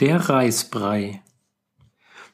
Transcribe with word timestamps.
Der 0.00 0.28
Reisbrei 0.28 1.22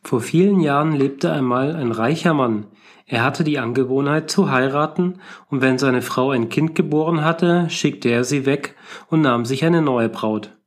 Vor 0.03 0.21
vielen 0.21 0.61
Jahren 0.61 0.93
lebte 0.93 1.33
einmal 1.33 1.75
ein 1.77 1.93
reicher 1.93 2.35
Mann. 2.35 2.67
Er 3.07 3.25
hatte 3.25 3.43
die 3.43 3.59
Angewohnheit 3.59 4.31
zu 4.31 4.51
heiraten, 4.51 5.19
und 5.49 5.63
wenn 5.63 5.79
seine 5.79 6.03
Frau 6.03 6.29
ein 6.29 6.51
Kind 6.51 6.75
geboren 6.75 7.25
hatte, 7.25 7.71
schickte 7.71 8.11
er 8.11 8.25
sie 8.25 8.45
weg 8.45 8.77
und 9.09 9.23
nahm 9.23 9.47
sich 9.47 9.65
eine 9.65 9.81
neue 9.81 10.11
Braut. 10.11 10.59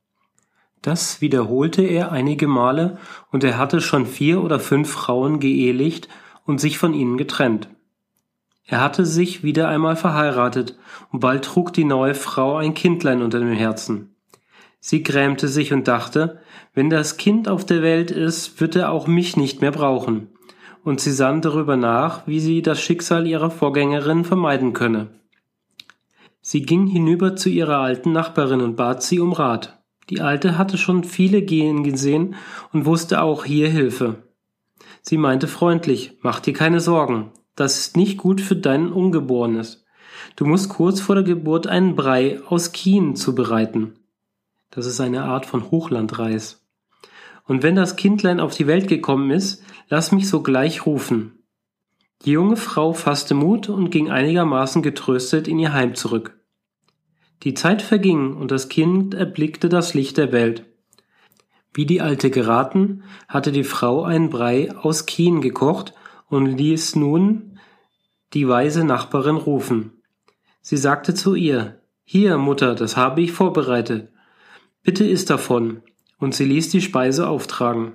Das 0.82 1.20
wiederholte 1.20 1.82
er 1.82 2.10
einige 2.10 2.48
Male, 2.48 2.98
und 3.30 3.44
er 3.44 3.58
hatte 3.58 3.80
schon 3.80 4.04
vier 4.04 4.42
oder 4.42 4.58
fünf 4.58 4.90
Frauen 4.90 5.38
geehelicht 5.38 6.08
und 6.46 6.60
sich 6.60 6.78
von 6.78 6.94
ihnen 6.94 7.16
getrennt. 7.16 7.68
Er 8.64 8.80
hatte 8.80 9.06
sich 9.06 9.44
wieder 9.44 9.68
einmal 9.68 9.94
verheiratet, 9.94 10.76
und 11.12 11.20
bald 11.20 11.44
trug 11.44 11.72
die 11.72 11.84
neue 11.84 12.16
Frau 12.16 12.56
ein 12.56 12.74
Kindlein 12.74 13.22
unter 13.22 13.38
dem 13.38 13.52
Herzen. 13.52 14.16
Sie 14.80 15.02
grämte 15.02 15.48
sich 15.48 15.72
und 15.72 15.88
dachte, 15.88 16.40
wenn 16.74 16.90
das 16.90 17.16
Kind 17.16 17.48
auf 17.48 17.66
der 17.66 17.82
Welt 17.82 18.10
ist, 18.10 18.60
wird 18.60 18.76
er 18.76 18.92
auch 18.92 19.06
mich 19.06 19.36
nicht 19.36 19.60
mehr 19.60 19.72
brauchen. 19.72 20.28
Und 20.84 21.00
sie 21.00 21.12
sann 21.12 21.42
darüber 21.42 21.76
nach, 21.76 22.26
wie 22.26 22.40
sie 22.40 22.62
das 22.62 22.80
Schicksal 22.80 23.26
ihrer 23.26 23.50
Vorgängerin 23.50 24.24
vermeiden 24.24 24.72
könne. 24.72 25.08
Sie 26.40 26.62
ging 26.62 26.86
hinüber 26.86 27.36
zu 27.36 27.50
ihrer 27.50 27.78
alten 27.78 28.12
Nachbarin 28.12 28.60
und 28.60 28.76
bat 28.76 29.02
sie 29.02 29.20
um 29.20 29.32
Rat. 29.32 29.82
Die 30.08 30.20
Alte 30.20 30.56
hatte 30.56 30.78
schon 30.78 31.04
viele 31.04 31.42
gehen 31.42 31.82
gesehen 31.84 32.36
und 32.72 32.86
wusste 32.86 33.20
auch 33.20 33.44
hier 33.44 33.68
Hilfe. 33.68 34.22
Sie 35.02 35.18
meinte 35.18 35.46
freundlich, 35.46 36.16
mach 36.22 36.40
dir 36.40 36.54
keine 36.54 36.80
Sorgen, 36.80 37.32
das 37.56 37.78
ist 37.78 37.96
nicht 37.96 38.16
gut 38.16 38.40
für 38.40 38.56
dein 38.56 38.92
Ungeborenes. 38.92 39.84
Du 40.36 40.46
musst 40.46 40.70
kurz 40.70 41.00
vor 41.00 41.16
der 41.16 41.24
Geburt 41.24 41.66
einen 41.66 41.96
Brei 41.96 42.40
aus 42.46 42.72
Kien 42.72 43.16
zubereiten. 43.16 43.94
Das 44.78 44.86
ist 44.86 45.00
eine 45.00 45.24
Art 45.24 45.44
von 45.44 45.72
Hochlandreis. 45.72 46.64
Und 47.46 47.64
wenn 47.64 47.74
das 47.74 47.96
Kindlein 47.96 48.38
auf 48.38 48.54
die 48.54 48.68
Welt 48.68 48.86
gekommen 48.86 49.32
ist, 49.32 49.64
lass 49.88 50.12
mich 50.12 50.28
sogleich 50.28 50.86
rufen. 50.86 51.42
Die 52.24 52.30
junge 52.30 52.54
Frau 52.54 52.92
fasste 52.92 53.34
Mut 53.34 53.68
und 53.68 53.90
ging 53.90 54.08
einigermaßen 54.08 54.80
getröstet 54.80 55.48
in 55.48 55.58
ihr 55.58 55.72
Heim 55.72 55.96
zurück. 55.96 56.38
Die 57.42 57.54
Zeit 57.54 57.82
verging 57.82 58.36
und 58.36 58.52
das 58.52 58.68
Kind 58.68 59.14
erblickte 59.14 59.68
das 59.68 59.94
Licht 59.94 60.16
der 60.16 60.30
Welt. 60.30 60.64
Wie 61.74 61.84
die 61.84 62.00
Alte 62.00 62.30
geraten, 62.30 63.02
hatte 63.26 63.50
die 63.50 63.64
Frau 63.64 64.04
einen 64.04 64.30
Brei 64.30 64.72
aus 64.76 65.06
Kien 65.06 65.40
gekocht 65.40 65.92
und 66.28 66.46
ließ 66.46 66.94
nun 66.94 67.58
die 68.32 68.46
weise 68.46 68.84
Nachbarin 68.84 69.38
rufen. 69.38 70.04
Sie 70.60 70.76
sagte 70.76 71.14
zu 71.14 71.34
ihr, 71.34 71.82
Hier, 72.04 72.38
Mutter, 72.38 72.76
das 72.76 72.96
habe 72.96 73.22
ich 73.22 73.32
vorbereitet. 73.32 74.12
Bitte 74.82 75.04
iss 75.04 75.24
davon. 75.24 75.82
Und 76.18 76.34
sie 76.34 76.44
ließ 76.44 76.70
die 76.70 76.80
Speise 76.80 77.28
auftragen. 77.28 77.92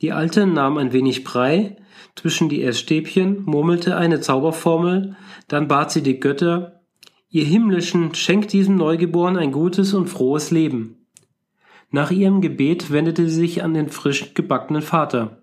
Die 0.00 0.12
Alte 0.12 0.46
nahm 0.46 0.78
ein 0.78 0.92
wenig 0.92 1.24
Brei 1.24 1.76
zwischen 2.16 2.48
die 2.48 2.62
Essstäbchen, 2.62 3.42
murmelte 3.44 3.96
eine 3.96 4.20
Zauberformel, 4.20 5.16
dann 5.48 5.68
bat 5.68 5.90
sie 5.90 6.02
die 6.02 6.20
Götter, 6.20 6.80
ihr 7.28 7.44
Himmlischen, 7.44 8.14
schenkt 8.14 8.52
diesem 8.52 8.76
Neugeborenen 8.76 9.40
ein 9.40 9.52
gutes 9.52 9.94
und 9.94 10.08
frohes 10.08 10.50
Leben. 10.50 11.06
Nach 11.90 12.10
ihrem 12.10 12.40
Gebet 12.40 12.90
wendete 12.90 13.28
sie 13.28 13.34
sich 13.34 13.62
an 13.62 13.74
den 13.74 13.88
frisch 13.88 14.34
gebackenen 14.34 14.82
Vater. 14.82 15.42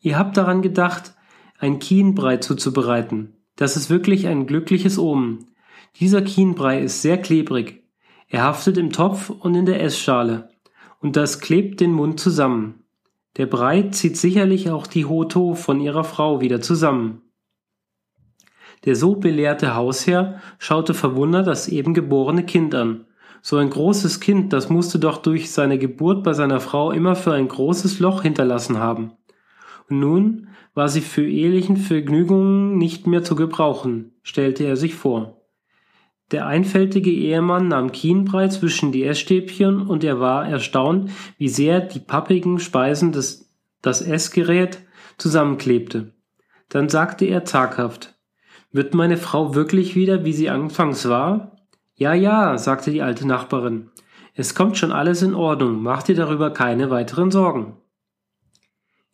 Ihr 0.00 0.18
habt 0.18 0.36
daran 0.36 0.62
gedacht, 0.62 1.14
ein 1.58 1.78
Kienbrei 1.78 2.36
zuzubereiten. 2.36 3.36
Das 3.56 3.76
ist 3.76 3.90
wirklich 3.90 4.26
ein 4.26 4.46
glückliches 4.46 4.98
Omen. 4.98 5.46
Dieser 5.98 6.22
Kienbrei 6.22 6.80
ist 6.80 7.02
sehr 7.02 7.18
klebrig. 7.18 7.79
Er 8.32 8.44
haftet 8.44 8.78
im 8.78 8.92
Topf 8.92 9.28
und 9.28 9.56
in 9.56 9.66
der 9.66 9.82
Essschale, 9.82 10.50
und 11.00 11.16
das 11.16 11.40
klebt 11.40 11.80
den 11.80 11.90
Mund 11.90 12.20
zusammen. 12.20 12.84
Der 13.36 13.46
Brei 13.46 13.82
zieht 13.90 14.16
sicherlich 14.16 14.70
auch 14.70 14.86
die 14.86 15.04
Hoto 15.04 15.54
von 15.54 15.80
ihrer 15.80 16.04
Frau 16.04 16.40
wieder 16.40 16.60
zusammen. 16.60 17.22
Der 18.84 18.94
so 18.94 19.16
belehrte 19.16 19.74
Hausherr 19.74 20.40
schaute 20.58 20.94
verwundert 20.94 21.48
das 21.48 21.66
eben 21.66 21.92
geborene 21.92 22.44
Kind 22.44 22.72
an. 22.74 23.04
So 23.42 23.56
ein 23.56 23.68
großes 23.68 24.20
Kind, 24.20 24.52
das 24.52 24.70
musste 24.70 25.00
doch 25.00 25.18
durch 25.18 25.50
seine 25.50 25.76
Geburt 25.76 26.22
bei 26.22 26.32
seiner 26.32 26.60
Frau 26.60 26.92
immer 26.92 27.16
für 27.16 27.32
ein 27.32 27.48
großes 27.48 27.98
Loch 27.98 28.22
hinterlassen 28.22 28.78
haben. 28.78 29.12
Und 29.88 29.98
nun 29.98 30.48
war 30.74 30.88
sie 30.88 31.00
für 31.00 31.26
ehelichen 31.26 31.76
Vergnügungen 31.76 32.78
nicht 32.78 33.08
mehr 33.08 33.24
zu 33.24 33.34
gebrauchen, 33.34 34.12
stellte 34.22 34.64
er 34.64 34.76
sich 34.76 34.94
vor. 34.94 35.39
Der 36.30 36.46
einfältige 36.46 37.10
Ehemann 37.10 37.68
nahm 37.68 37.90
Kienbrei 37.90 38.48
zwischen 38.48 38.92
die 38.92 39.04
Essstäbchen 39.04 39.82
und 39.88 40.04
er 40.04 40.20
war 40.20 40.46
erstaunt, 40.46 41.10
wie 41.38 41.48
sehr 41.48 41.80
die 41.80 41.98
pappigen 41.98 42.60
Speisen 42.60 43.10
des, 43.10 43.50
das 43.82 44.00
Essgerät 44.00 44.78
zusammenklebte. 45.18 46.12
Dann 46.68 46.88
sagte 46.88 47.24
er 47.24 47.44
zaghaft, 47.44 48.14
wird 48.70 48.94
meine 48.94 49.16
Frau 49.16 49.56
wirklich 49.56 49.96
wieder, 49.96 50.24
wie 50.24 50.32
sie 50.32 50.48
anfangs 50.48 51.08
war? 51.08 51.56
Ja, 51.96 52.14
ja, 52.14 52.56
sagte 52.56 52.92
die 52.92 53.02
alte 53.02 53.26
Nachbarin. 53.26 53.90
Es 54.34 54.54
kommt 54.54 54.78
schon 54.78 54.92
alles 54.92 55.22
in 55.22 55.34
Ordnung, 55.34 55.82
mach 55.82 56.04
dir 56.04 56.14
darüber 56.14 56.52
keine 56.52 56.90
weiteren 56.90 57.32
Sorgen. 57.32 57.79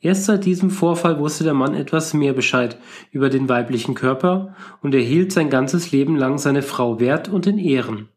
Erst 0.06 0.26
seit 0.26 0.44
diesem 0.44 0.70
Vorfall 0.70 1.18
wusste 1.18 1.42
der 1.42 1.52
Mann 1.52 1.74
etwas 1.74 2.14
mehr 2.14 2.32
Bescheid 2.32 2.78
über 3.10 3.28
den 3.28 3.48
weiblichen 3.48 3.96
Körper 3.96 4.54
und 4.80 4.94
er 4.94 5.00
hielt 5.00 5.32
sein 5.32 5.50
ganzes 5.50 5.90
Leben 5.90 6.14
lang 6.14 6.38
seine 6.38 6.62
Frau 6.62 7.00
wert 7.00 7.28
und 7.28 7.48
in 7.48 7.58
Ehren. 7.58 8.08